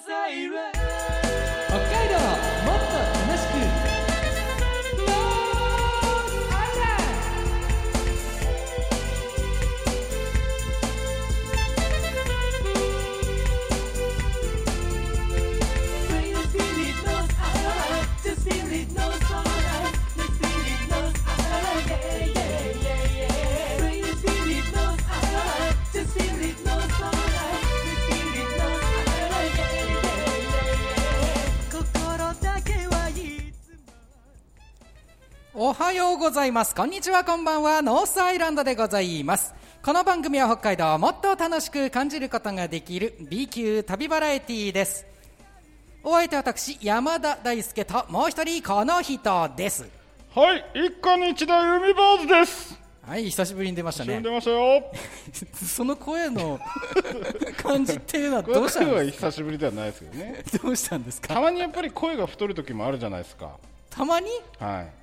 [0.00, 1.09] 北
[35.62, 45.04] おはようございますこんにちはこんばんはノースアイランドでございますこの番組は北海道をもっと楽しく感じることができる B 級旅バラエティーです
[46.02, 49.86] お相手は私山田大輔ともう一人この人です
[50.34, 52.78] はい、一家に一台海坊主です。
[53.06, 54.82] はい久しぶりに出ましたね呼んでましたよ。
[55.52, 56.58] その声の
[57.62, 60.42] 感じっていうのはどうしたんです久しぶりではないですけどね。
[60.52, 61.34] か どうしたんですか？
[61.34, 63.50] たまにやっぱり声が太る時もあるじゃないですか。
[63.90, 64.30] たまに？
[64.58, 64.99] はい。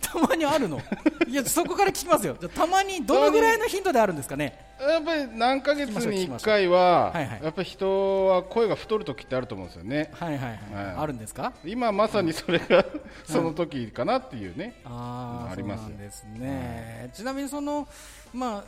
[0.00, 0.80] たまにあるの。
[1.26, 2.34] いやそこから聞きますよ。
[2.34, 4.67] たまにどのぐらいの頻度であるんですかね。
[4.80, 7.40] やっぱり何ヶ月に一回は、はいはい。
[7.42, 10.10] やっぱり人は声が太る時ってあると思うんですよね。
[10.14, 10.94] はいはいはい、はい。
[10.96, 11.52] あるんですか？
[11.64, 12.84] 今まさにそれが
[13.24, 14.80] その時かなっていうね。
[14.84, 17.88] あーありますですね、ちなみにその、
[18.32, 18.64] まあ、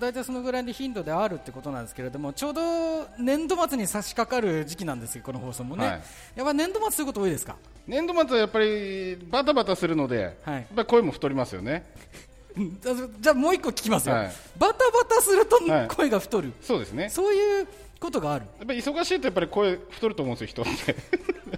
[0.00, 6.02] 大体そのぐらいの頻度であるってことなんですけれどもちょうど年度末に差し掛かる時期なんですよ、この放送もね、はい。
[6.36, 7.56] やっぱ年度末そういうこと多いですか？
[7.86, 10.54] 年度末はやっぱりバタバタするので、はい。
[10.54, 11.84] やっぱり声も太りますよね。
[12.56, 12.78] うん。
[13.20, 14.32] じゃあもう一個聞きますよ、はい。
[14.58, 15.88] バタバタするとはい。
[15.88, 17.08] 声が太る、そうですね。
[17.08, 17.68] そういう
[18.00, 20.96] ことがある、やっぱり忙しいとやっぱり声太ると思うんですよ、人って。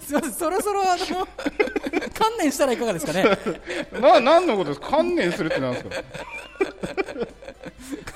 [0.04, 0.32] すいません。
[0.32, 1.26] そろそろあの
[2.14, 3.24] 観念したらいかがですかね、
[4.00, 4.88] な何のことですか？
[4.90, 5.90] 観念するってなんですか？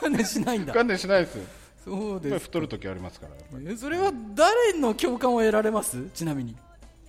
[0.00, 1.44] 観念しないんだ、観念しないですよ。
[1.84, 3.32] そうです太る時ありますから
[3.66, 5.96] えそれは誰の共感を得られます？
[6.14, 6.54] ちなみに。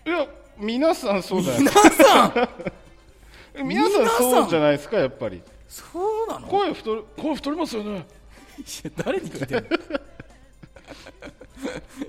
[0.05, 0.25] いや
[0.57, 2.27] 皆さんそうじゃない皆さ
[3.59, 3.67] ん！
[3.67, 6.47] 皆さんそうじゃないですか やっぱりそうなの？
[6.47, 8.05] 声太る声太りますよね。
[8.57, 9.69] いや誰に聞いてる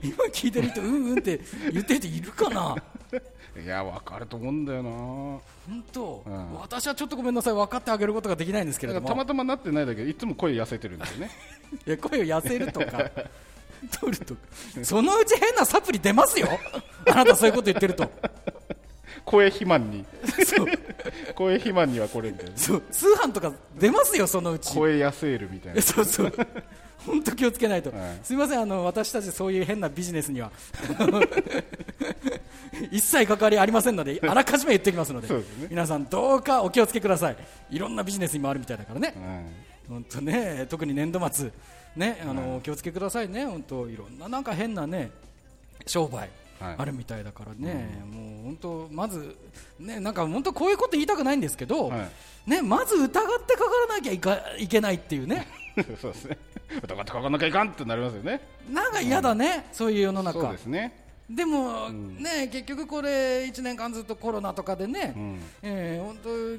[0.03, 1.41] 今聞いてる人うんうんって
[1.73, 2.75] 言ってる人いるかな？
[3.63, 4.91] いや分かると思うんだよな。
[4.91, 5.43] 本
[5.93, 6.55] 当、うん。
[6.55, 7.55] 私はちょっとごめんなさい。
[7.55, 9.09] 分かってあげることができないんですけれども。
[9.09, 10.05] たまたまなってないだけ。
[10.05, 11.31] でいつも声痩せてるんですよね。
[11.87, 13.11] いや声を痩せるとか。
[14.01, 14.41] 取るとか。
[14.83, 16.49] そのうち変なサプリ出ますよ。
[17.07, 18.11] あなたそういうこと言ってると
[19.25, 20.05] 声肥満に。
[21.35, 22.83] 声肥満にはこれみたいなそう。
[22.91, 24.75] 通販とか出ますよそのうち。
[24.75, 25.83] 声痩せるみたいえな。
[25.83, 26.33] そうそう。
[27.07, 28.19] 本当気をつけないと、はい。
[28.23, 30.51] すみませんあの私たちそういう変なビジネスには。
[32.91, 35.43] 一切関わりありませんのであらかじめ言っておきますのでね。
[35.69, 37.37] 皆さんどうかお気をつけください。
[37.71, 39.15] いろんなビジネスにもあるみたいだからね。
[39.17, 39.47] うん
[39.91, 41.51] 本当ね特に年度末
[41.97, 43.45] ねあの、お気をつけくださいね。
[43.45, 45.11] 本当いろんななんか変なね
[45.87, 46.17] 商売。
[46.17, 49.37] はいあるみたいだからね、もう本当まず
[49.79, 52.51] ねなんか本当こういうこと言いたくないんですけど、はい。
[52.51, 53.19] ねまず疑って
[53.55, 55.47] かからなきゃいかいけないっていうね。
[56.01, 56.39] そうですね。
[56.83, 58.41] 疑ってかかんなきゃいかんってなりますよね。
[58.71, 60.41] なんか嫌だね、そういう世の中。
[60.41, 61.05] そうですね。
[61.29, 65.41] でも、ね結局これ1年間ずっとコロナとかでね、うん。
[65.63, 66.19] えー本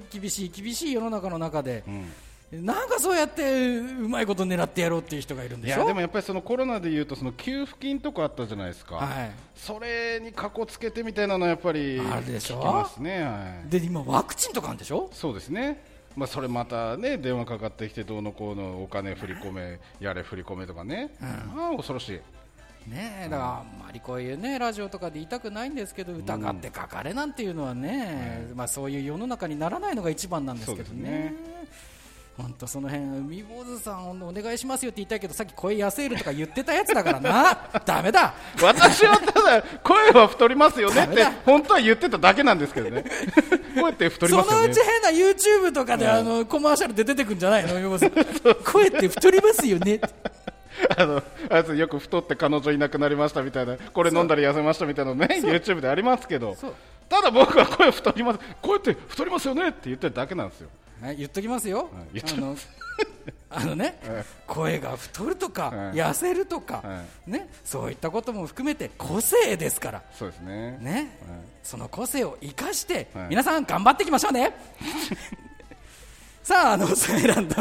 [0.09, 2.11] 当厳しい厳しい世の中の中でう、ん
[2.51, 5.79] なんかそうやってうまいこと狙ってやろうっていう人がいるんいでしょ？
[5.79, 9.31] やでもやっぱりそのコロナでいうとその給付金とかあったじゃないですか、はい。
[9.55, 12.59] それにかこつけてみたいなのはやっぱりあるでしょ？
[12.59, 15.09] 聞きますね、はい、で今ワクチンとかあるんでしょ？
[15.13, 15.81] そうですね、
[16.17, 22.19] まあ、それまたね電話かかってきてどうのこうのお金振り込めやれ振り込めとかね、ああ恐ろしい。
[22.89, 31.33] ねえだからあんまりこういうねラジオとかで言いたくないんですけど疑ってかかれなんていうのはね、まあそういう世の中にならないのが一番なんですけどそうですねね。
[32.37, 37.69] 本当その辺海坊主さんお願いしますよって言いたいけどさっき声痩せるとか言ってたやつだからな。
[37.85, 38.33] ダメだ。
[38.61, 43.03] 私はただ声は太りますよねって本当は言ってただけなんですけどね。
[43.79, 44.67] 声って太りそますよね。
[44.67, 48.11] のうち変な YouTube とかで、あのコマーシャルで出てくんじゃないの海坊主さん。
[48.63, 49.99] 声って太りますよね。
[50.97, 56.55] あのあいつよく太って彼女いなくなりましたみたいなこれ飲んだら痩せましたみたいなのね YouTube でありますけど。
[57.09, 60.69] ただ僕は声太ります声って太りますよねって言ってるだけなんですよ
[61.01, 62.55] はい、言っときますよ、い言っとあの
[63.49, 64.25] あのね、はい。
[64.47, 65.95] 声が太るとか、はい。
[65.95, 70.77] 痩せるとか、はね、そういったことも含めて個性ですから、そうですね。
[70.79, 71.07] ねはい。
[71.63, 73.29] その個性を生かして、はい。
[73.29, 74.53] 皆さん頑張っていきましょうね。
[76.43, 77.55] さああのサイランド、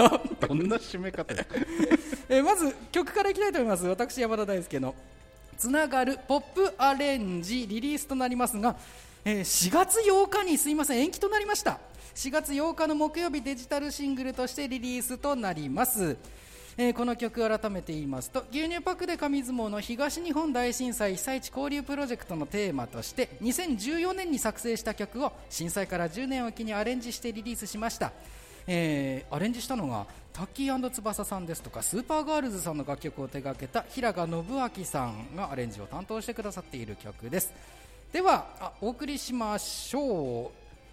[0.47, 1.35] どんな締め方？
[2.29, 3.87] えーまず曲からいきたいと思います。
[3.87, 4.95] 私山田大輔の
[5.59, 8.77] 「つながるポップアレンジ」リリースとなりますが、
[9.25, 11.79] えー4月8日にすいません延期となりました。
[12.15, 16.17] 4月8日の木曜日デジタルシングルとしてリリースとなります。
[16.79, 28.13] えーこの曲改めて言いますと牛乳パックで紙相撲の東日本大震災被災地交流プロジェクトのテーマとして2014年に作成した曲を震災から10年を機にアレンジしてリリースしました、
[28.67, 34.45] えーアレンジしたのがタッキー翼さんですとかスーパーガールズさんの楽曲を手掛けた平賀信
[34.79, 37.53] 明さんがアレンジを担当してくださっている曲です。
[38.13, 40.51] ではあお送りしましょ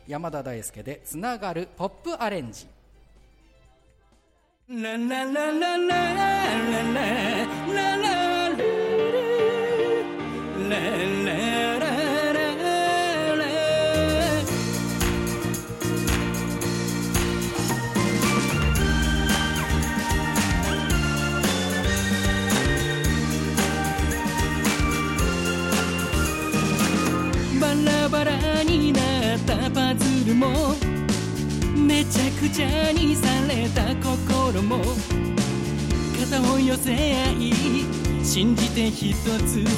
[0.08, 0.12] う。
[0.12, 2.68] 山田大輔でつながるポップアレンジ。
[4.70, 7.08] ラララララララララ
[7.68, 8.50] ララ
[10.70, 11.17] ララ
[30.28, 30.76] ルも
[31.76, 34.84] めちゃくちゃにされた心も
[36.20, 36.96] 肩を寄せ合
[37.32, 37.54] い
[38.26, 39.72] 信じて一つずつ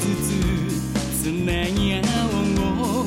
[1.22, 3.06] つなぎ合おう。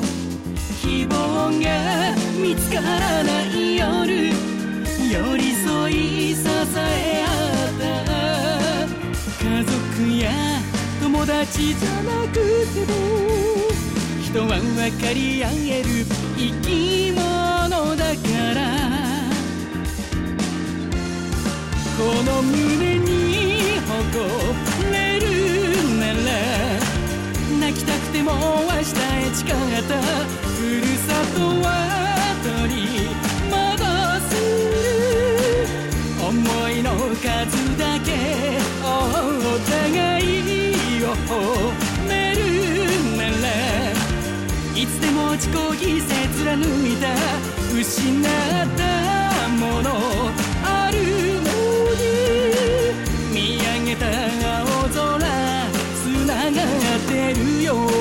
[0.82, 1.16] 希望
[1.60, 4.34] が見つからない夜寄
[5.38, 6.42] り添い支
[6.78, 7.28] え合
[7.70, 9.44] った。
[9.44, 9.74] 家族
[10.18, 10.32] や
[11.02, 12.94] 友達じゃなくても
[14.22, 15.90] 人は分かり合える。
[16.36, 17.33] 生き物
[18.18, 18.60] から
[21.98, 24.20] この胸に誇
[24.92, 25.26] れる
[26.00, 26.18] なら
[27.60, 29.48] 泣きたくても明日へ誓っ
[29.84, 29.94] た。
[30.54, 31.68] ふるさとは
[32.44, 32.78] 取り
[33.50, 33.54] 戻
[34.30, 34.32] す。
[36.22, 36.30] 思
[36.70, 37.24] いの数
[37.78, 38.08] だけ
[38.84, 38.86] お
[39.70, 40.24] 互い
[41.04, 41.32] を褒
[42.08, 42.38] める
[43.18, 43.44] なら
[44.76, 46.10] いつでも自己犠牲
[46.44, 47.53] 貫いた。
[47.84, 48.24] 失っ
[48.78, 49.90] たもの。
[50.64, 50.98] ある
[51.42, 51.50] の
[52.00, 52.02] に
[53.34, 54.06] 見上げた
[54.62, 55.20] 青空。
[55.94, 57.93] つながってるよ。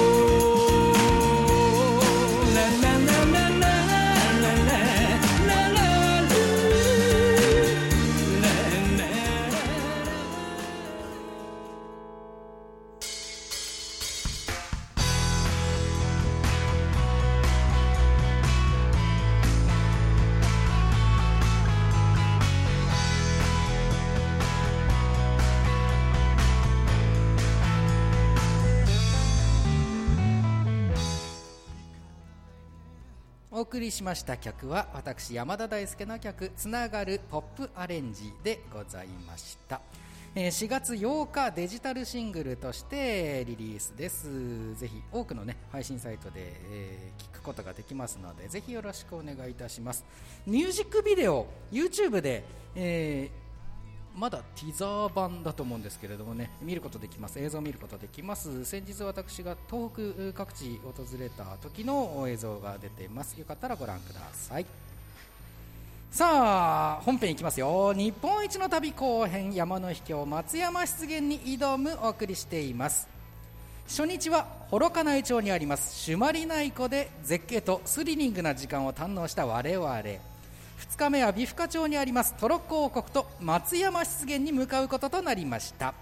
[33.93, 39.83] しました曲は私山田大輔の曲「つながるポップアレンジ」でございました、
[40.35, 44.75] 4月8日デジタルシングルとしてリリースです。
[44.77, 50.05] ぜひ多くのね配信サイトで、え聞くことができますのでぜひよろしくお願いいたします。
[50.47, 52.45] ミュージックビデオ YouTube で、
[52.75, 53.42] えー
[54.15, 57.41] まだティザー版だと思うんですけれどもね見ることできます。
[57.41, 58.65] 映像を見ることできます。
[58.65, 63.39] 先日私が東北各地訪れた時の映像が出ています。
[63.39, 64.67] よかったらご覧ください。
[66.11, 67.95] さあ本編いきますよ。
[67.95, 73.09] 日本一の旅後編山の秘境松山湿原に挑むお送りしています。
[73.89, 75.99] 初日は幌加内町にあります。
[76.05, 80.32] 朱鞠内湖で絶景とスリリングな時間を堪能した我々。
[80.83, 85.95] 2日目は美深町にありますトロッコ王国と松山湿原に向かうこととなりました。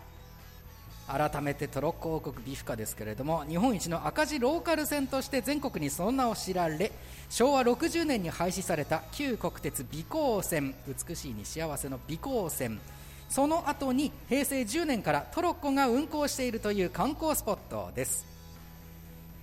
[1.07, 6.93] 改めてトロッコ王国美深ですけれども日本一の赤字ローカル線として全国にその名を知られ
[7.29, 12.81] 昭和60年に廃止された旧国鉄美光線美しいに幸せの美光線。
[13.29, 18.27] その後に平成10年からトロッコが運行しているという観光スポットです。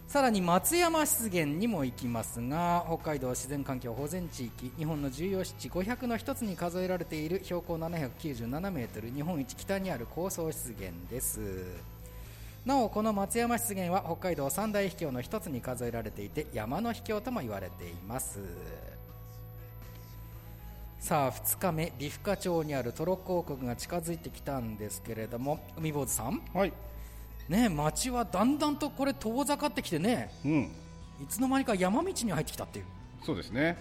[0.07, 11.65] さらに松山湿原にも行きますが北海道自然環境保全地域日本の重要湿地500の一つに数えられている標高797メートル日本一北にある高層湿原です。
[12.65, 18.39] なおこの松山湿原は北海道三大秘境の一つに数えられていて山の秘境とも言われています。
[20.99, 26.41] さあ2日目美深町にあるトロッコ王国が近づいてきたんですけれども海坊主さん。
[26.53, 26.71] はい。
[27.49, 30.31] ね街はだんだんとこれ遠ざかってきてね。
[30.45, 30.71] うん。
[31.21, 32.85] いつの間にか山道に入ってきたっていう、
[33.25, 33.77] そうですね。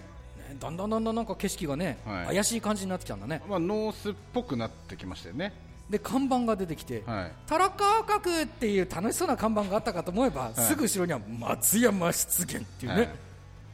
[0.49, 2.35] ね、だんだんだんだんなんか景色がね、はい。
[2.35, 3.41] 怪しい感じになってきたんだね。
[3.47, 5.53] まあノースっぽくなってきましたよね。
[5.89, 10.59] で看板が出てきてはい「タラカー角」っていう楽しそうな看板があったかと思えば、い。
[10.59, 13.09] すぐ後ろには松山湿原っていうね、はい。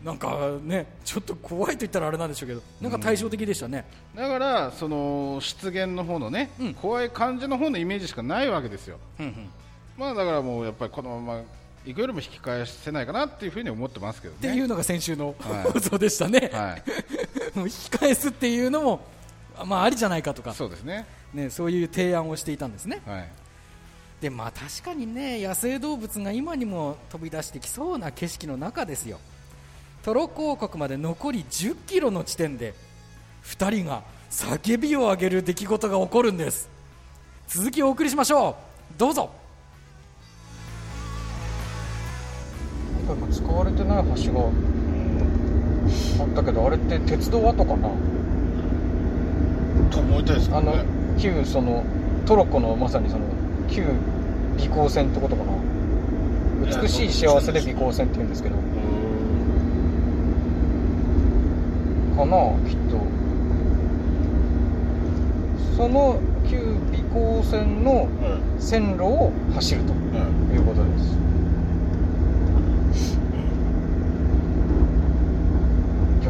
[0.04, 6.74] なんかねちょっと怖いと言ったらあれなんでしょうけどなんか対照的でしたね、だからその湿原の方のね、うん。
[6.76, 9.00] 怖い感じの方のイメージしかないわけですよ。
[9.20, 9.50] うんうん
[9.98, 11.42] まあだからもうやっぱりこのまま
[11.86, 14.40] 行くよりも引き返せないかなっていうふうに思ってますけどね。
[14.40, 15.72] っていうのが先週のはい。
[15.72, 16.84] 放送でしたね、はい。
[17.58, 19.02] もう引き返すっていうのも
[19.66, 20.54] まあありじゃないかとか。
[20.54, 21.06] そうですね。
[21.34, 23.02] ね、そういう提案をしていたんですね。
[23.06, 23.30] はい。
[24.22, 29.20] でまあ確かにね野生動物が今にも飛び出してきそうな景色の中ですよ。
[30.04, 32.74] トロッコ王国まで残り1 0キロの地点で
[33.46, 36.70] 2人が叫びを上げる出来事が起こるんです。
[37.48, 38.56] 続きをお送りしましょ
[38.96, 38.98] う。
[38.98, 39.43] どうぞ
[43.54, 44.50] 使われてない橋が。
[46.20, 47.90] あったけどあれって鉄道跡かな？
[49.92, 50.74] と思いたいですけあの
[51.20, 51.84] 旧その
[52.26, 53.26] トロッコのまさにその
[53.70, 53.86] 旧
[54.58, 55.54] 美行線ってことかな？
[56.82, 58.56] 美しい幸せで美行線って言うんですけど。
[62.16, 62.36] かな
[62.68, 62.98] きっと。
[65.78, 66.20] その
[66.50, 68.08] 旧美行線の
[68.58, 68.62] うん。
[68.62, 71.18] 線路を走るとうんいうことです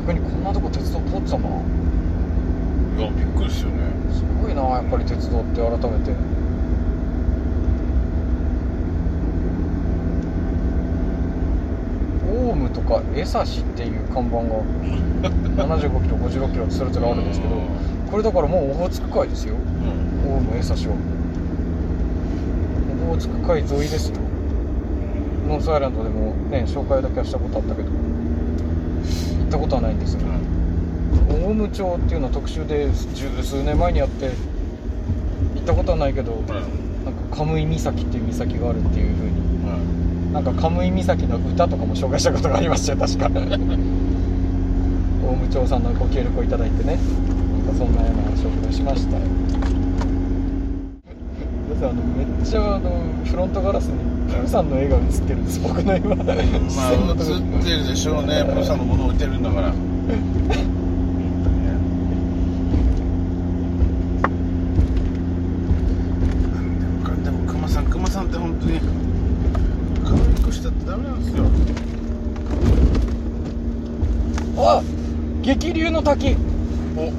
[0.05, 1.55] 逆にこんなとこ鉄道通ってたかな。
[2.99, 3.83] いやびっくりですよね。
[4.11, 6.11] すごいなやっぱり鉄道って改めて。
[12.35, 14.43] オウムとか江差っていう看板が
[15.65, 17.55] 75キロ56キロそれぞれあるんですけど
[18.11, 19.55] これだからもうオホーツク海ですよ。
[19.55, 20.33] うん。
[20.33, 20.79] オウム江差は。
[23.05, 24.17] オホーツク海沿いですよ。
[25.47, 27.89] ノースアイランドでもね紹介だけはしたことあったけど。
[27.89, 28.02] 行
[29.53, 30.23] ったことはないんですが
[31.45, 34.31] オウム町っていうのは特集で十数年前にやって
[35.55, 36.45] 行ったことはないけどうん。
[37.05, 39.41] なんかカムイ岬っていう岬があるっていう風にう
[40.31, 40.33] ん。
[40.33, 43.29] なんかカムイ岬の歌とかも紹介したことがありましたよ確か。
[43.29, 43.33] 大
[45.35, 49.17] 務町さんのご協力をいただいてねなんかそんなような話をしました。
[49.17, 49.23] よ
[51.83, 55.59] あのめっちゃあのフロントガラスにプーさんの絵が映ってるんです。
[55.59, 58.43] 僕の今、まあ映ってるでしょうね。
[58.49, 59.71] プロさんのもの置いてるんだから。
[67.23, 68.79] でもクマさんクマさんって本当に
[70.03, 71.43] 可愛くしたってダメなんですよ。
[74.57, 74.81] あ
[75.43, 76.35] 激流の滝。
[76.97, 77.11] お。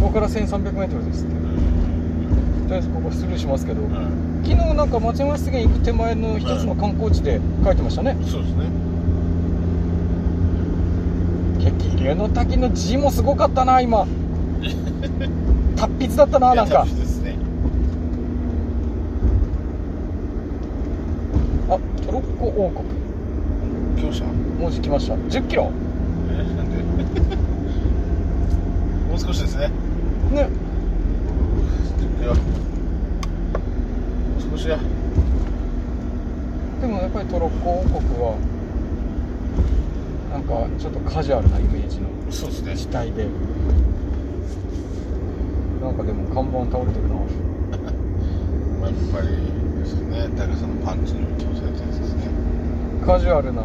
[0.00, 1.34] ここから 1300m ですって。
[1.34, 8.64] とりあえずここスルーしますけど、うん昨日なんか松山湿原行く手前の一つの観光地で書いてましたね、そうですね。
[11.58, 14.06] 激流の滝の字もすごかったな今。
[15.76, 16.84] 達筆だったななんか。
[16.86, 17.34] 旅ですね。
[21.68, 22.84] あトロッコ王国。
[23.96, 24.26] 来ました？
[24.60, 25.14] 文字来ました。
[25.14, 25.70] 1 0キロ？
[26.32, 26.76] えなんで？
[29.10, 29.70] もう少しですね。
[30.32, 30.48] ね。
[32.20, 32.32] いや
[34.50, 34.78] もう少しや。
[36.80, 38.36] でもやっぱりトロッコ王国は
[40.32, 42.76] なんかちょっとカジュアルなイメージのそうですね。
[42.76, 43.26] 地帯で。
[45.82, 47.14] なんかでも看板倒れてるな。
[48.80, 49.28] ま あやっぱり
[49.78, 50.28] ですね。
[50.36, 52.22] 高さのパンチに気をされたやつですね。
[53.06, 53.62] カジュアルな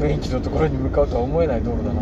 [0.00, 2.00] 雰囲気のところに向かうとは思えない道路だな。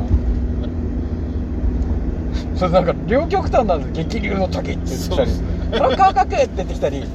[2.56, 4.08] それなんか両極端なんです。
[4.08, 5.30] 激流の滝って言ってきたり。
[5.30, 7.04] そうですねカクカクって出てきたり。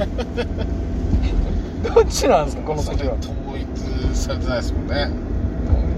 [1.83, 3.15] どっちなんですかこの時は。
[3.21, 5.09] 統一されてないですもんね。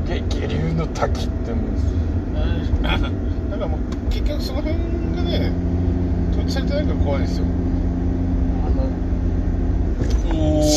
[0.08, 3.08] 激流の滝ってもうだか
[3.58, 4.76] らもう結局その辺
[5.16, 5.52] がね
[6.32, 7.46] 統一されてないから怖いですよ。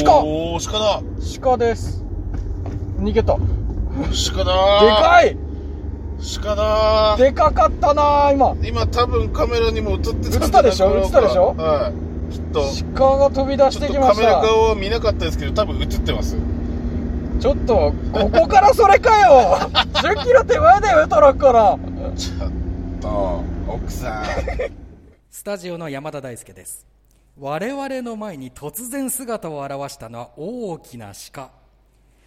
[0.05, 0.19] 鹿。
[0.19, 1.03] お鹿だ。
[1.41, 2.05] 鹿です。
[2.99, 3.35] 逃げた。
[3.35, 3.41] で
[4.33, 5.37] 鹿だかい
[6.41, 8.55] 鹿だでかかったな今。
[8.62, 10.97] 今多分カメラにも映ってたんじゃない映ったでしょ？
[10.99, 11.55] 映ったでしょ？
[11.57, 11.93] は
[12.31, 12.33] い。
[12.33, 12.62] きっと。
[12.95, 14.14] 鹿が飛び出してときました。
[14.14, 16.37] カメラ側は見なかったですけど多分映ってます。
[17.41, 19.59] ちょっとここからそれかよ。
[19.95, 21.79] 1 0キロ手前だよトラックから。
[22.17, 22.50] ちょっ
[23.00, 24.25] と奥さん。
[25.31, 26.87] スタジオの山田大輔です。
[27.41, 31.50] 我々の前に突然姿を現したのは大きな鹿。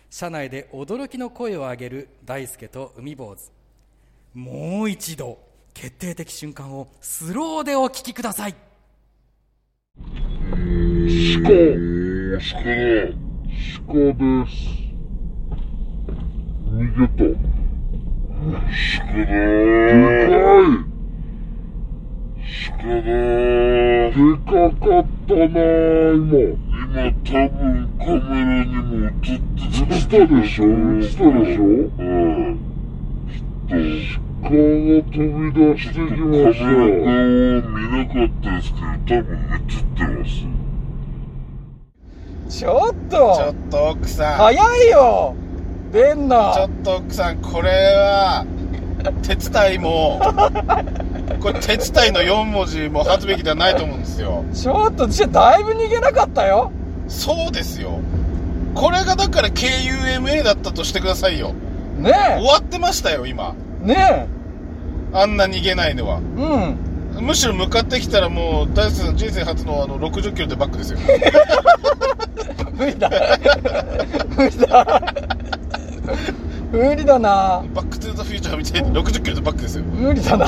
[0.09, 3.51] 車内で驚きの声を上げる大輔と海坊主
[4.35, 5.39] もう一度
[5.73, 8.55] 決定的瞬間をスローでお聞きください
[10.51, 11.55] 鹿、鹿だ。
[13.87, 14.55] 鹿です。
[16.67, 17.23] 逃げた。
[18.97, 19.25] 鹿だ。
[19.25, 20.83] でかい。
[22.71, 22.95] 鹿だ。
[22.95, 24.11] で
[24.45, 25.47] かかったな
[26.13, 26.27] 今。
[26.75, 27.63] 今多分
[27.99, 29.95] カメラにも映ってた。
[29.95, 32.59] 映ったでしょ映ったでしょうん。
[33.69, 34.24] きっと。
[34.45, 34.57] 鹿が
[35.11, 36.05] 飛び出してきま
[36.53, 36.61] した。
[36.65, 38.87] カメラ側見なかったですけど、
[39.21, 39.59] 多分映っ
[39.95, 40.29] てます。
[42.59, 43.51] ちょっちょと。
[43.51, 44.53] っと奥さん早
[44.85, 45.35] いよ
[45.91, 48.45] 出んちょなっと奥さんこれは
[49.23, 50.19] 手伝いも
[51.41, 54.43] これ手伝いの4文字も発すべきではないと思うんですよ。
[54.53, 56.71] ちょっとじゃあだいぶ逃げなかったよ。
[57.07, 57.99] そうですよ。
[58.75, 61.53] これがだから KUMA だったとしてくださいよ。
[61.97, 63.55] ね終わってましたよ今。
[63.55, 64.27] えね
[65.13, 66.19] あんな逃げないのは。
[66.37, 67.25] えうん。
[67.25, 70.99] むしろ向かってきたらもう大輔さん人生初のあの60キロでバックですよ。
[72.77, 73.09] 無理だ。
[74.35, 75.01] 無理だ。
[76.71, 77.63] 無理だな。
[77.73, 79.83] バックトゥーザフューチャーみたいに60キロでバックですよ。
[79.85, 80.45] 無理だな。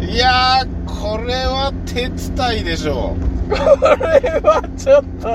[0.00, 3.14] いやーこれは手伝いでしょ
[3.50, 5.28] これはちょっと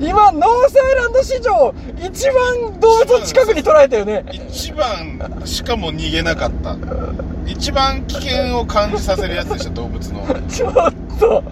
[0.00, 4.24] 今ノースアイランド史上一番動物を近くに捉えたよね。
[4.32, 6.76] 一番しかも逃げなかった。
[7.46, 10.26] 一番危険を感じさせるやつでした動物の。
[10.48, 10.72] ちょっ
[11.20, 11.42] と。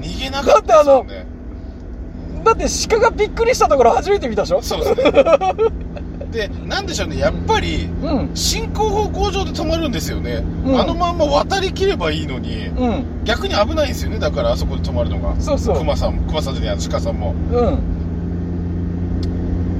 [0.00, 1.26] 逃げなかったですよね。
[2.44, 4.62] だって鹿がびっくりしたところ初めて見たでしょ？
[4.62, 5.12] そうですね
[6.30, 8.30] でなんでしょうねやっぱりうん。
[8.34, 10.80] 進行方向上で止まるんですよね、うん。
[10.80, 13.24] あのまんま渡りきればいいのにうん。
[13.24, 15.40] 逆に危ないんですよねだからあそこで止まるのが。
[15.40, 15.78] そうそう。
[15.78, 17.34] クマさんもクマさんじゃない鹿さんも。
[17.52, 17.78] うん。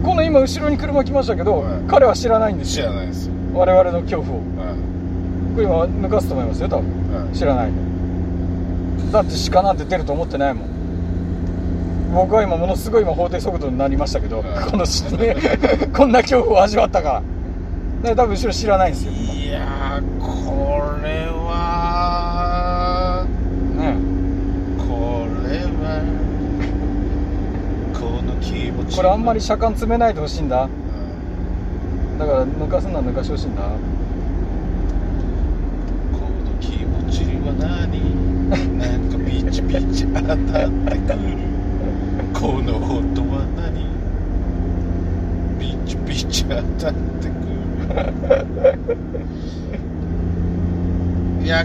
[0.02, 1.82] この今後ろに車来ましたけど、はい。
[1.86, 4.40] 彼は知らないんです知よらないですよ、我々の恐怖を。
[4.40, 4.48] うん
[5.54, 6.86] これ今抜かすと思いますよ多分。
[6.86, 7.72] うん知らない。
[9.12, 10.68] だって鹿なんて出ると思ってないもん
[12.12, 15.36] 僕は今ものすごい今法定速度になりましたけど、うんこのしね
[15.94, 17.22] こんな恐怖を味わったから。
[18.02, 19.12] だから多分後ろ知らないんですよ。
[19.12, 23.26] いやーこれは
[23.76, 23.94] ね。
[24.78, 26.00] これは
[27.94, 28.96] この気持ち。
[28.96, 30.62] これあんまり車間詰めないでほしいんだ。
[30.64, 30.70] うん。
[32.18, 33.62] だから抜かすのは抜かしてほしいんだ。
[33.62, 33.68] こ
[36.20, 36.28] の
[36.60, 37.98] 気持ちは何？
[38.78, 40.62] なんかピチピチ当たってくる
[42.40, 43.84] この音は何？
[45.58, 47.34] ピチピチ当たってく
[51.42, 51.44] る。
[51.44, 51.64] いや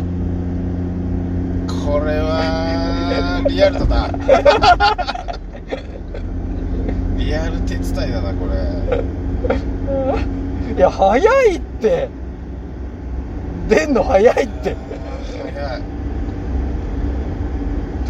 [1.67, 4.07] これはリアルだな。
[7.17, 8.53] リアル手伝いだなこれ。
[10.75, 12.09] いや早いって。
[13.69, 14.71] 出んの早いって。
[14.71, 14.73] い。
[15.55, 15.79] や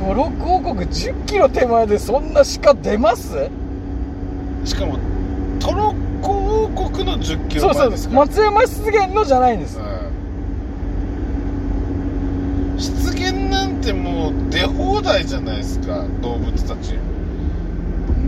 [0.06, 3.50] トロッコ王国1 0キロ手前でそんな鹿出ます？
[4.66, 4.98] しかも
[5.60, 9.78] トロッコ王国の10キロそうそう前です松山湿原のじゃないんです。
[9.80, 9.94] うん
[12.78, 16.92] 湿原なんてもう出放題じゃないですか動物たち。
[16.94, 17.00] ね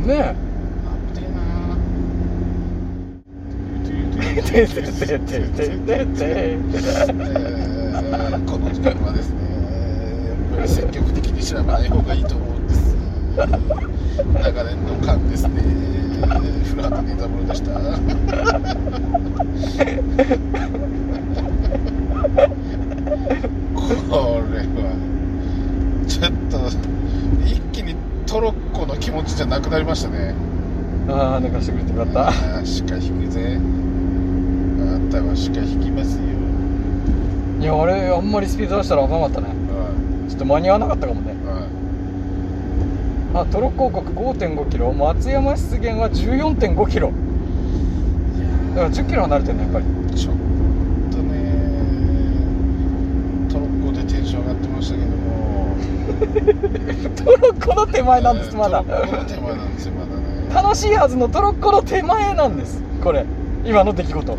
[0.07, 0.35] え。
[4.35, 6.57] てててててて
[8.45, 9.44] この時間はですね
[10.55, 12.95] ぱり積極的に調べない方がいいと思うんです。
[13.35, 15.61] 長年の勘ですね。
[16.63, 17.71] 古畑任三郎でした。
[17.71, 17.79] こ
[24.51, 24.95] れは
[26.07, 26.57] ちょっと
[27.45, 30.33] 一気にトロッコの気持ちじゃなくなりましたね。
[31.09, 32.29] ああ抜かしてくれてよかった。
[32.29, 33.57] あー鹿引くぜ。
[33.57, 33.59] あ
[34.97, 36.23] んたは鹿引きますよ。
[37.59, 39.49] いやあれあんまりスピード出したらあかんかったね。
[39.49, 39.54] うん
[40.27, 41.31] ちょっと間に合わなかったかもね。
[41.31, 41.85] うん
[43.35, 44.93] あトロッコ王国5 5キロ。
[44.93, 47.11] 松山湿原は1 4 5キロ。
[48.69, 49.85] だから1 0キロ離れてるねやっぱり。
[50.15, 50.35] ちょっ
[51.11, 51.33] とね
[53.49, 55.75] トロッコでテンション上がってましたけども。
[57.13, 58.81] トロッコの手前なんですまだ。
[58.83, 60.15] トロッコの手前なんですよまだね。
[60.53, 63.25] 楽しいはずのトロッコの手前なんですこれ。
[63.65, 64.37] 今の出来事。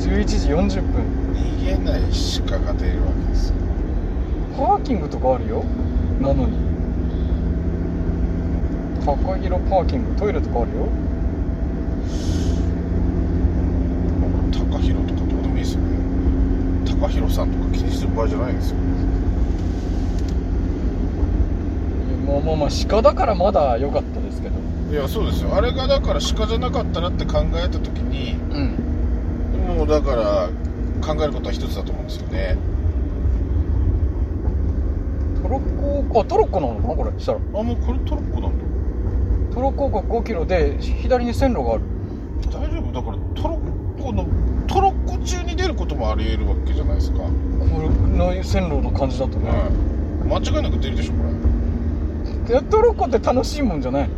[0.00, 0.48] 11時
[0.78, 1.11] 40分
[1.72, 2.00] 逃げない
[2.48, 3.54] 鹿が出るわけですよ。
[4.56, 5.64] パーキングとかあるよ。
[6.20, 6.58] なのに。
[9.04, 10.88] 高広パーキングトイレとかあるよ。
[14.52, 15.86] 高弘とかどうでもいいですよね。
[17.00, 18.76] 高弘さんとか気にしてる場合じゃないんですよ。
[22.26, 24.54] まあまあまあ鹿だからまだ良かったですけど。
[24.90, 25.54] いやそうですよ。
[25.54, 29.76] あれがだから鹿じゃなかったらって考えた時にうん。
[29.76, 30.48] もうだから
[31.02, 32.56] 考えることは一つだと思うんですよね。
[35.42, 37.38] トロッコあトロッコなのかなこれしたら。
[37.38, 38.64] あもうこれトロッコなんだ。
[39.54, 41.82] トロッコ王国5キロで左に線路がある。
[42.46, 42.92] 大丈夫？
[42.92, 44.26] だからトロッコの
[44.66, 49.50] トロッコ中に出ることもありえるわけじゃないですか、これの線路の感じだとね、
[50.22, 51.24] うん、間違いなく出るでしょこ
[52.48, 52.62] れ。
[52.62, 54.08] トロッコって楽しいもんじゃない？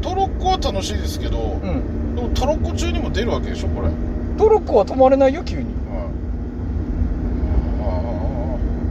[0.00, 2.16] トロッコは楽しいですけど、うん。
[2.16, 5.68] でもトロッコ中にも出るわけでしょこれ、うん、トロッコは止まれないよ急に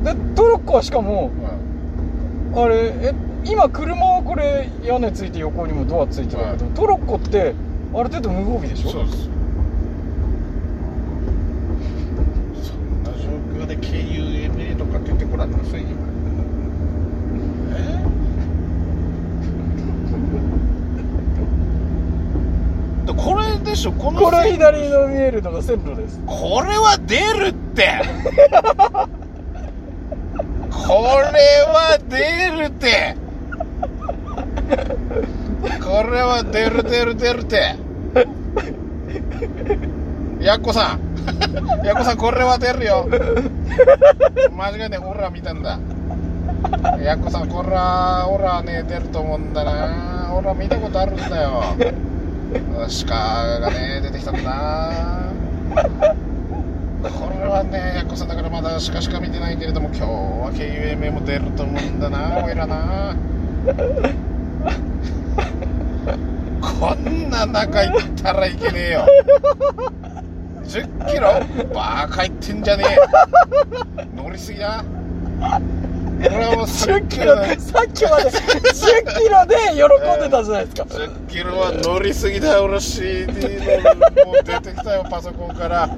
[0.04, 1.32] あでトロッコはしかも。
[2.56, 7.54] あれえ今車はこれ屋根ついて横にもドアついてるけど、トロッコって
[7.94, 8.90] ある程度無防備でしょ？
[8.90, 9.18] そうです。
[12.70, 13.18] そんな状
[13.66, 15.88] 況で KUMA とか出てこられませんよ。
[23.18, 23.92] これでしょ？
[23.92, 26.18] このこれ左の見えるのが線路です。
[26.26, 28.02] これは出るって
[30.88, 30.94] こ
[31.32, 33.16] れは出るて。
[35.82, 37.76] これは出る出る出るて。
[40.42, 41.00] やっこさん。
[41.86, 43.08] やっこさんこれは出るよ。
[44.56, 45.80] 間違いねオラ見たんだ。
[47.02, 50.34] やっこさんこれはオラね出ると思うんだな。
[50.34, 51.76] オラ見たことあるんだよ。
[53.08, 53.16] 鹿
[53.60, 54.42] がね出てきたんだ。
[54.42, 56.20] な
[57.02, 63.16] これはね、やっこさんだからまだしかしか見てないけれども、今日は KUMA も出ると思うんだな、 おいらな。
[66.62, 69.08] こんな中行ったらいけねえよ。
[70.66, 71.42] 10キロ？
[71.74, 72.84] バカ言ってんじゃね
[73.98, 74.08] え。
[74.16, 74.84] 乗りすぎだ。
[76.22, 85.90] これはもう10キロでさっきまで10キロで喜んでたじゃないですか10キロは乗りすぎだよ、俺 CD の、もう出てきたよ、パソコンから。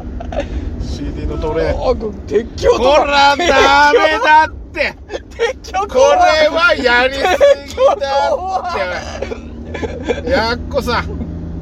[0.82, 1.70] CD のどれ。
[1.70, 1.96] あこ
[2.28, 4.96] 鉄橋とこからダメだって
[5.30, 8.04] 鉄橋これはやりすぎだ
[10.14, 11.06] ってやっこさん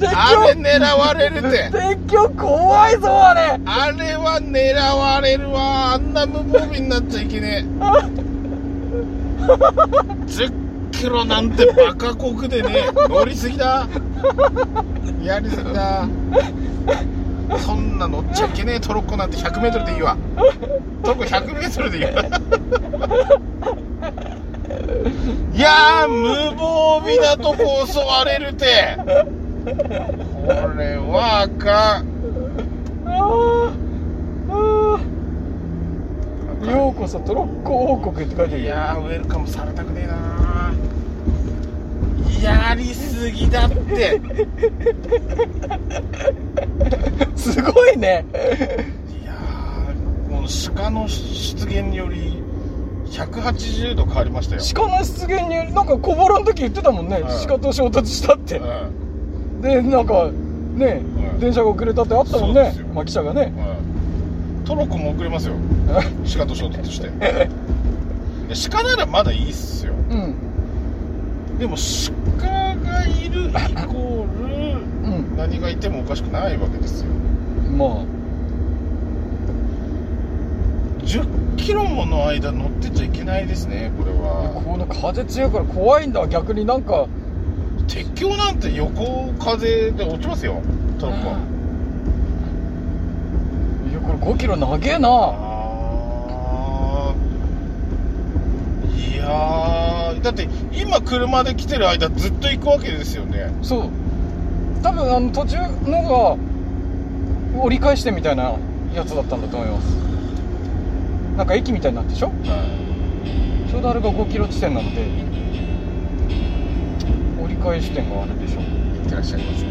[0.01, 2.99] あれ狙われるって鉄橋怖い。
[2.99, 7.27] ぞあれあれは狙われるわあんな無防備になっちゃい。
[7.27, 7.69] けねえ
[10.25, 10.51] 10
[10.91, 13.87] キロなんてバカ酷でね乗りすぎだ
[15.21, 16.07] やりすぎだ
[17.57, 20.17] そんな乗っちゃいけねえトロッコなんて 100m でいいわ。
[21.03, 22.11] トロッコ 100m でいいわ。
[25.53, 28.97] いやー無防備なとこ襲われるて。
[29.65, 29.71] こ
[30.77, 32.05] れはあかん。
[36.69, 40.68] ようこそトロッコ王国って書いてあるいよやーウェルカムされたくねえな
[42.43, 44.21] やりすぎだって。
[47.35, 48.25] すごいね。
[49.21, 50.43] いやーもう
[50.75, 52.41] 鹿の出現により
[53.07, 54.61] 180度変わりましたよ。
[54.73, 58.59] 鹿の出現になんか小腹の時言ってたもんね、はい鹿と衝突したって。
[58.59, 59.61] うん。
[59.61, 60.29] でなんか
[60.75, 60.91] ね、は
[61.37, 62.73] い電車が遅れたってあったもんね。
[62.93, 63.53] まあ記者がね。
[63.55, 64.63] うん。
[64.65, 65.55] トロッコも遅れますよ。
[66.37, 67.09] 鹿と衝突して。
[67.09, 67.49] で
[68.71, 69.93] 鹿ならまだいいっすよ。
[69.93, 70.48] うん
[71.59, 71.75] でも
[72.39, 72.47] 鹿
[72.89, 73.51] がいるイ
[73.85, 74.45] コール
[75.03, 75.37] うん。
[75.37, 77.09] 何がいてもおかしくないわけですよ。
[77.77, 77.89] まあ。
[81.03, 84.61] 10キロもの間乗ってちゃいけないですねこれは。
[84.63, 86.25] この風強いから怖いんだ。
[86.27, 87.07] 逆になんか。
[87.89, 90.61] 鉄橋なんて横風で落ちますよ
[90.99, 91.31] トロッコ
[93.89, 103.51] いやこれ5キロ長えなあーいやーだって今車で来てる間ずっと行くわけですよね。
[103.61, 103.89] そう。
[104.83, 105.57] 多分あの途中
[105.89, 106.37] のが
[107.63, 108.53] 折り返してみたいな
[108.93, 109.85] やつだったんだと思います。
[111.37, 112.31] なんか駅みたいになってでしょ？
[113.69, 115.01] ちょうどあれが5キロ地点なので
[117.43, 118.59] 折り返し点があるでしょ。
[118.61, 118.65] 行
[119.05, 119.65] ってらっしゃいませ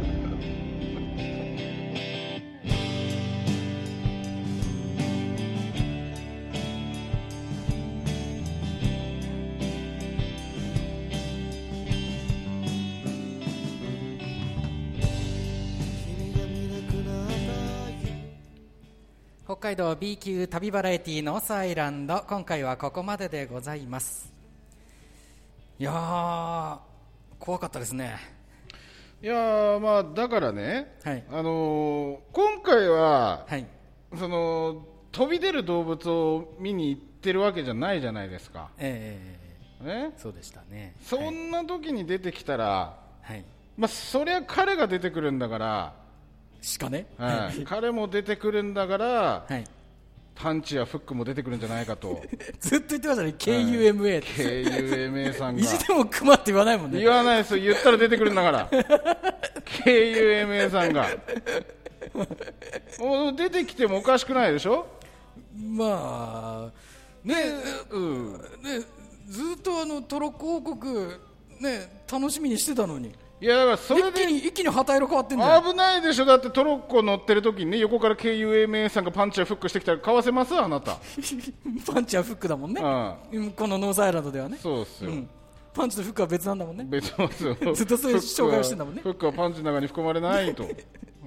[19.64, 24.30] 海道 B 級旅バラエティノースアイランド今回はここまででございます。
[25.78, 26.78] いやー
[27.38, 28.14] 怖かったですね。
[29.22, 31.24] いやーまあだからね、はい。
[31.30, 33.66] あのー今回ははい。
[34.18, 38.68] その飛び出る動物を見に行ってるわけじゃないじゃないですか。
[38.76, 39.38] え
[39.80, 40.12] えね？
[40.18, 40.94] そうでしたね。
[41.00, 43.42] そんな時に出てきたら、はい。
[43.78, 45.94] まあそりゃ彼が出てくるんだから、
[46.78, 47.06] 鹿ね。
[47.18, 47.64] はい。
[47.64, 49.06] 彼も出てくるんだから
[49.48, 49.64] はい。
[50.34, 52.20] パンチやフックも出てくるんじゃないかと。
[52.58, 53.34] ずっと言ってましたね。
[53.38, 54.28] KUMA って、
[54.64, 55.62] KUMA さんが。
[55.62, 56.98] 意地でも熊って言わないもんね。
[56.98, 57.62] 言わないですよ。
[57.62, 58.68] 言ったら出てくるんだから。
[59.84, 61.08] KUMA さんが。
[62.98, 64.86] もう出てきてもおかしくないでしょ？
[65.56, 66.72] まあ
[67.24, 67.34] ね
[67.90, 68.32] うん。
[68.32, 68.38] ね
[69.28, 71.06] ずっとあのトロッコ王国
[71.60, 76.24] ね楽しみにしてたのにいやだからそれ一気でに一気に旗色変わってんじゃん危ないでしょ。
[76.24, 80.98] だってトロッコ乗ってる時にね横から KUMA さんがパンチやフックしてきたらかわせますあなた。
[81.92, 82.80] パンチはフックだもんね。
[83.32, 83.50] うん。
[83.52, 84.58] このノースアイランドではね。
[84.62, 85.28] そうっすよ、うん。
[85.74, 86.86] パンチとフックは別なんだもんね。
[86.88, 89.00] 別物ですよずっとそういう紹介をしてんだもんね。
[89.02, 90.64] フックはパンチの中に含まれないと。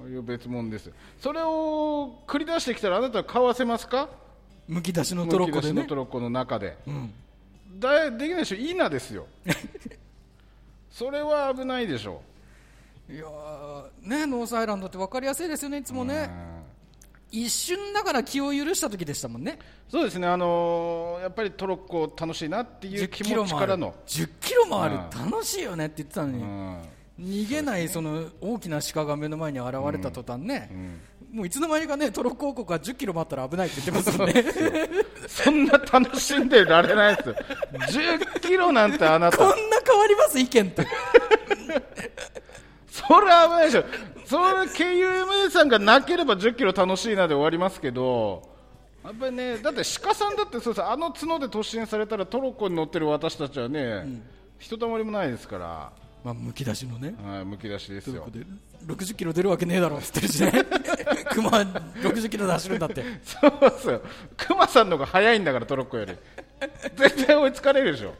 [0.08, 0.90] いう別物です。
[1.20, 4.08] それを繰り出してきたらあなたはかわせますか？
[4.66, 7.12] むき出しのトロッコむき出しのでねトロッコの中で、ん。
[7.78, 8.56] だできないでしょ。
[8.56, 9.26] いいなですよ
[10.90, 12.22] それは危ないでしょ。
[13.10, 16.30] いやーねノースアイランドって分かりやすいですよねいつもね。
[17.30, 19.58] 一瞬だから気を許した時でしたもんね。
[19.88, 23.94] そうですねあのーやっぱりトロッコ楽しいなっていう気持ちからの。
[24.06, 24.94] 10キロもある。
[24.96, 25.30] うん。
[25.30, 26.82] 楽しいよねって言ってたのに、うん。
[27.20, 30.70] 逃げないその大きな鹿が目の前に現れた途端ね、
[31.32, 34.44] もういつの間にかねトロッコ王国は10キロもあったら危ないって言ってますもんね。
[35.26, 37.34] そんな楽しんでられないですよ。
[37.72, 39.36] 10キロなんてあなた。
[39.36, 39.54] こんな
[39.88, 40.86] 変わります意見って
[42.90, 43.84] それは危ないでしょ。
[44.24, 48.42] それ KUMA さんがなければ10キロ楽しいなで終わりますけど
[49.02, 54.22] やっぱりねだって鹿さんだってそうですあの角で突進されたらトロッコに乗ってる私たちはね、
[54.58, 57.14] ひとたまりもないですから、まあむき出しのね。
[57.24, 58.28] はい、むき出しですよ。
[58.30, 58.44] で
[58.86, 60.66] 60キロ出るわけねえだろって言ってるしね。
[61.32, 63.02] 熊60キロで走るんだって。
[63.24, 64.02] そうですよ
[64.36, 66.14] クマさんの方が早いんだからトロッコより。
[66.96, 68.14] 絶対追いつかれるでしょ、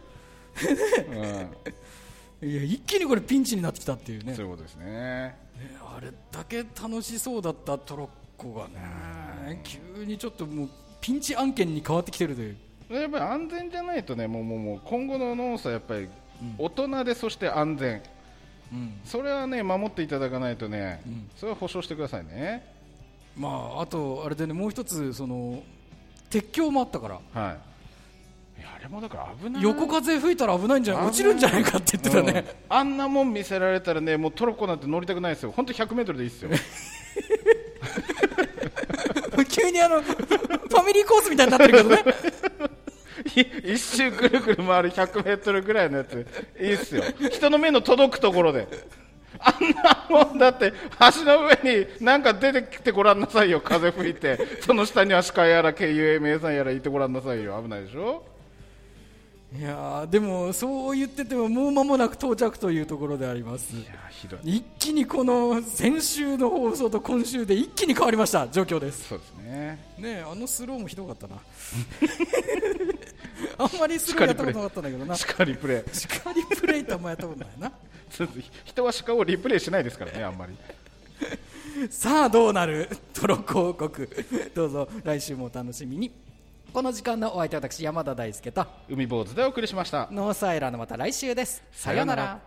[2.43, 2.49] うん。
[2.49, 4.35] いや一気にこれピンチになってきたっていうね。
[4.35, 4.85] そういうことですね。
[4.85, 5.37] ね
[5.85, 10.69] あれだけ楽しそうだったトロッコがね急にちょっともう
[11.01, 12.57] ピンチ案件に変わってきてるという。
[12.91, 16.09] やっぱり安全じゃないとねもうもうもう今後の農作やっぱり
[16.57, 18.03] 大人でそして安全、
[18.73, 19.01] うん。
[19.05, 21.03] それはね守っていただかないとね、
[21.37, 22.65] それは保証してくださいね。
[23.37, 25.63] まああとあれでねもう一つその
[26.31, 27.21] 鉄橋もあったから。
[27.33, 27.68] はい
[28.65, 29.63] あれもだから危ない。
[29.63, 31.07] 横風吹いたら危ないんじゃない？
[31.07, 32.77] 落ちるんじゃないかって言ってたね、うん。
[32.77, 35.53] あんなもん見せられたらねもうトロッコなんて乗りたくないですよ。
[35.53, 36.51] 本当100メートルでいいですよ。
[39.49, 42.05] 急にあのファミリーコースみたいになってるけどね。
[43.35, 43.41] い
[43.75, 46.27] 一周ぐるぐる回る100メートルぐらいのやつ
[46.61, 47.03] いいっすよ。
[47.31, 48.67] 人の目の届くところで。
[49.41, 50.73] あんなもんだって
[51.15, 53.61] 橋の上になんか出てきてごらんなさいよ。
[53.61, 54.39] 風吹いて。
[54.63, 57.61] その下には鹿やら KUMA さんやらいてごらんなさいよ。
[57.63, 58.25] 危ないでしょ？
[59.57, 63.73] いやーでもそう言っててももう間もなく到着というところであります。
[64.45, 68.47] 一気にこの先週の放送と今週で一気に変わりました。
[68.49, 69.09] 状況です。
[69.09, 69.79] そうですね。
[69.97, 71.37] ねえあのスローもひどかったな。
[73.57, 75.17] あんまりスローやったことなかったんだけどな。
[75.17, 75.97] しかりプレイ。
[75.97, 77.73] しかりプレイってあんまやったことないな。
[78.67, 80.55] 人は鹿をリプレイしないですからねあんまり。
[81.89, 82.87] さあどうなる？
[83.15, 84.07] トロッコ王国。
[84.55, 86.11] どうぞ来週もお楽しみに
[86.73, 90.09] この時間のお相手は私山田大輔と海坊主でお送りしました。
[90.13, 91.63] ノースアイランドまた来週です。
[91.73, 92.41] さようなら